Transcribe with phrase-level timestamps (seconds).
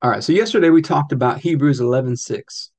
[0.00, 2.70] All right, so yesterday we talked about Hebrews 11:6,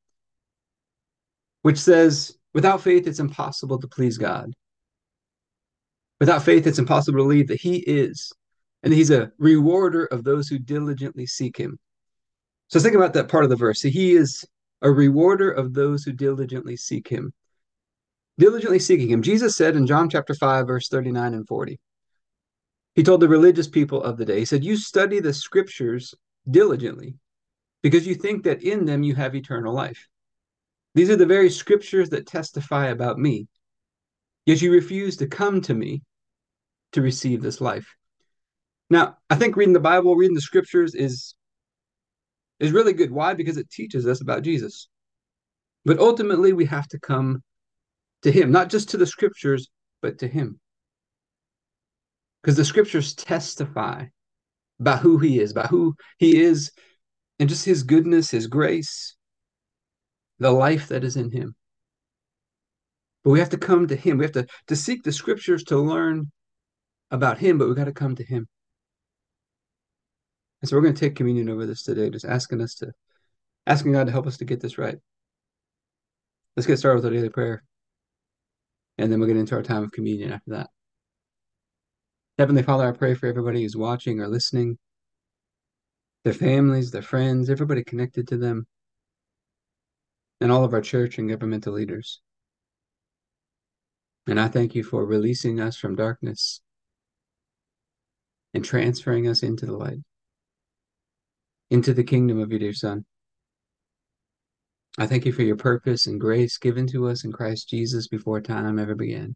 [1.63, 4.53] which says, "Without faith it's impossible to please God."
[6.21, 8.31] Without faith it's impossible to believe that he is
[8.83, 11.77] and he's a rewarder of those who diligently seek him.
[12.69, 13.81] So think about that part of the verse.
[13.81, 14.45] He is
[14.81, 17.33] a rewarder of those who diligently seek him.
[18.37, 19.21] Diligently seeking him.
[19.21, 21.79] Jesus said in John chapter 5 verse 39 and 40.
[22.95, 26.15] He told the religious people of the day, he said, "You study the scriptures
[26.49, 27.15] diligently
[27.81, 30.07] because you think that in them you have eternal life.
[30.95, 33.47] These are the very scriptures that testify about me.
[34.45, 36.01] Yet you refuse to come to me
[36.93, 37.95] to receive this life.
[38.89, 41.35] Now, I think reading the Bible, reading the scriptures is
[42.59, 43.11] is really good.
[43.11, 43.33] Why?
[43.33, 44.89] Because it teaches us about Jesus.
[45.85, 47.41] But ultimately, we have to come
[48.23, 49.69] to him, not just to the scriptures,
[50.01, 50.59] but to him.
[52.41, 54.05] Because the scriptures testify
[54.79, 56.71] about who he is, by who he is
[57.39, 59.15] and just his goodness, his grace,
[60.39, 61.55] the life that is in him.
[63.23, 64.17] But we have to come to him.
[64.17, 66.31] We have to, to seek the scriptures to learn
[67.11, 68.47] about him, but we got to come to him.
[70.61, 72.91] And so we're going to take communion over this today, just asking us to,
[73.65, 74.97] asking God to help us to get this right.
[76.55, 77.63] Let's get started with our daily prayer.
[78.97, 80.69] And then we'll get into our time of communion after that.
[82.39, 84.77] Heavenly Father, I pray for everybody who's watching or listening,
[86.23, 88.65] their families, their friends, everybody connected to them,
[90.39, 92.21] and all of our church and governmental leaders.
[94.25, 96.61] And I thank you for releasing us from darkness
[98.53, 99.99] and transferring us into the light,
[101.69, 103.05] into the kingdom of your dear Son.
[104.97, 108.39] I thank you for your purpose and grace given to us in Christ Jesus before
[108.39, 109.35] time ever began.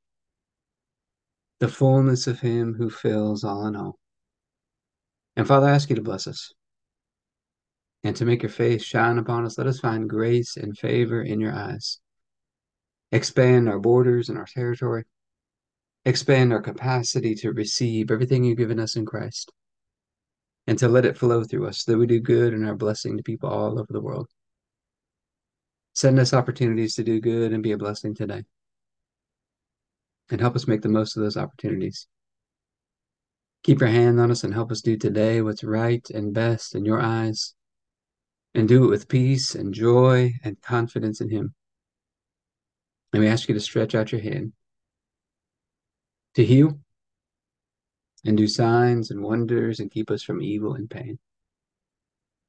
[1.61, 3.99] the fullness of him who fills all in all.
[5.35, 6.53] And Father, I ask you to bless us
[8.03, 9.59] and to make your face shine upon us.
[9.59, 11.99] Let us find grace and favor in your eyes.
[13.11, 15.03] Expand our borders and our territory.
[16.03, 19.51] Expand our capacity to receive everything you've given us in Christ
[20.65, 23.17] and to let it flow through us so that we do good and are blessing
[23.17, 24.27] to people all over the world.
[25.93, 28.45] Send us opportunities to do good and be a blessing today.
[30.31, 32.07] And help us make the most of those opportunities.
[33.63, 36.85] Keep your hand on us and help us do today what's right and best in
[36.85, 37.53] your eyes.
[38.55, 41.53] And do it with peace and joy and confidence in Him.
[43.13, 44.53] And we ask you to stretch out your hand
[46.35, 46.79] to heal
[48.25, 51.19] and do signs and wonders and keep us from evil and pain.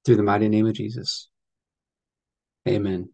[0.04, 1.28] Through the mighty name of Jesus.
[2.68, 3.10] Amen.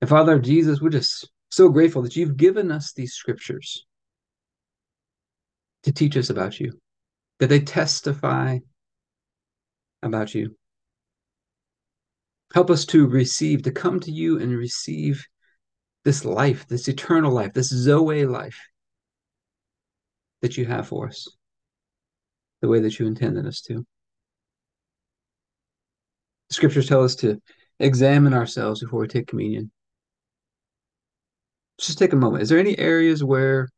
[0.00, 3.84] And Father Jesus, we're just so grateful that you've given us these scriptures
[5.82, 6.72] to teach us about you,
[7.38, 8.58] that they testify
[10.02, 10.56] about you.
[12.54, 15.24] Help us to receive, to come to you and receive
[16.04, 18.58] this life, this eternal life, this Zoe life
[20.42, 21.28] that you have for us,
[22.62, 23.84] the way that you intended us to.
[26.48, 27.40] The scriptures tell us to
[27.78, 29.70] examine ourselves before we take communion.
[31.80, 32.42] Just take a moment.
[32.42, 33.68] Is there any areas where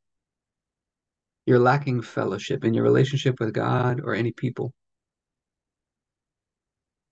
[1.47, 4.73] you're lacking fellowship in your relationship with God or any people?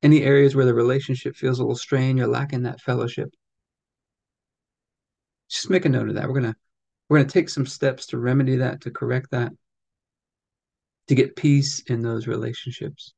[0.03, 3.31] Any areas where the relationship feels a little strained, you're lacking that fellowship?
[5.49, 6.27] Just make a note of that.
[6.29, 6.57] We're gonna
[7.09, 9.53] we're gonna take some steps to remedy that, to correct that,
[11.09, 13.13] to get peace in those relationships.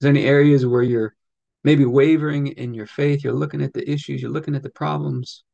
[0.00, 1.14] Is there any areas where you're
[1.62, 3.22] maybe wavering in your faith?
[3.24, 5.44] You're looking at the issues, you're looking at the problems,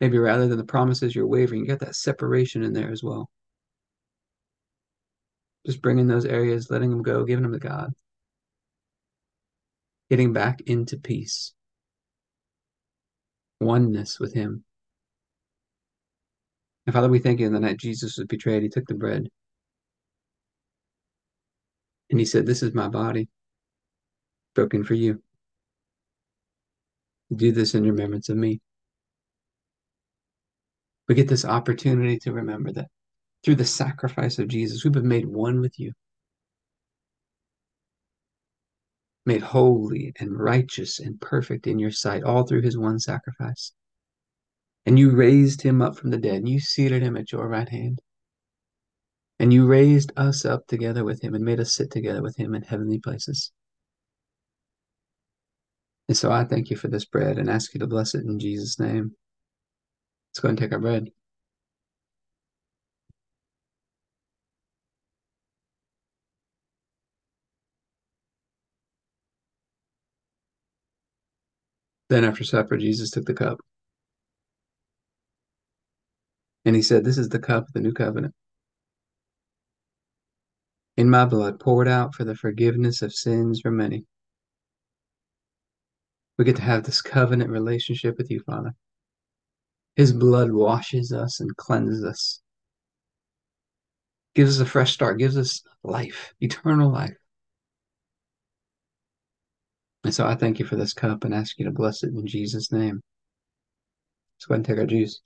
[0.00, 3.30] Maybe rather than the promises you're wavering, you got that separation in there as well.
[5.64, 7.92] Just bringing those areas, letting them go, giving them to God.
[10.10, 11.52] getting back into peace,
[13.60, 14.64] oneness with Him.
[16.86, 19.28] And Father, we thank you in the night Jesus was betrayed, He took the bread
[22.10, 23.28] and He said, This is my body
[24.54, 25.22] broken for you.
[27.34, 28.60] Do this in remembrance of me.
[31.08, 32.88] We get this opportunity to remember that
[33.44, 35.92] through the sacrifice of Jesus, we've been made one with you,
[39.24, 43.72] made holy and righteous and perfect in your sight, all through his one sacrifice.
[44.84, 47.68] And you raised him up from the dead, and you seated him at your right
[47.68, 48.00] hand.
[49.38, 52.54] And you raised us up together with him and made us sit together with him
[52.54, 53.52] in heavenly places.
[56.08, 58.38] And so I thank you for this bread and ask you to bless it in
[58.38, 59.12] Jesus' name.
[60.36, 61.08] Let's go and take our bread.
[72.10, 73.60] Then after supper, Jesus took the cup.
[76.66, 78.34] And he said, This is the cup of the new covenant.
[80.98, 84.04] In my blood, poured out for the forgiveness of sins for many.
[86.36, 88.74] We get to have this covenant relationship with you, Father.
[89.96, 92.40] His blood washes us and cleanses us,
[94.34, 97.16] gives us a fresh start, gives us life, eternal life.
[100.04, 102.26] And so I thank you for this cup and ask you to bless it in
[102.26, 103.00] Jesus' name.
[104.36, 105.20] Let's go ahead and take our juice.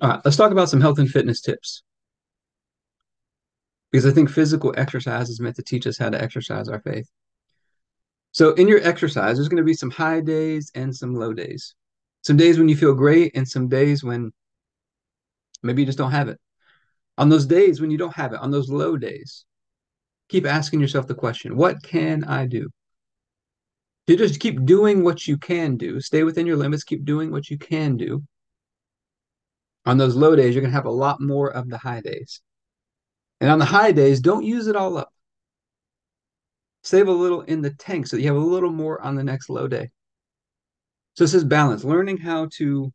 [0.00, 1.82] All right, let's talk about some health and fitness tips.
[3.90, 7.08] Because I think physical exercise is meant to teach us how to exercise our faith.
[8.34, 11.76] So, in your exercise, there's going to be some high days and some low days.
[12.24, 14.32] Some days when you feel great, and some days when
[15.62, 16.40] maybe you just don't have it.
[17.16, 19.44] On those days when you don't have it, on those low days,
[20.28, 22.68] keep asking yourself the question what can I do?
[24.08, 27.48] You just keep doing what you can do, stay within your limits, keep doing what
[27.48, 28.24] you can do.
[29.86, 32.40] On those low days, you're going to have a lot more of the high days.
[33.40, 35.13] And on the high days, don't use it all up.
[36.84, 39.24] Save a little in the tank so that you have a little more on the
[39.24, 39.90] next low day.
[41.14, 42.92] So this is balance, learning how to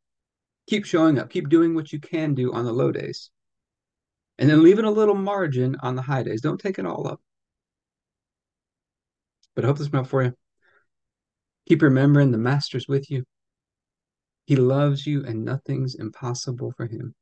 [0.68, 3.31] keep showing up, keep doing what you can do on the low days.
[4.38, 6.41] And then leaving a little margin on the high days.
[6.41, 7.19] Don't take it all up.
[9.56, 10.33] But I hope this helped for you.
[11.68, 13.25] Keep remembering the master's with you.
[14.45, 17.15] He loves you and nothing's impossible for him.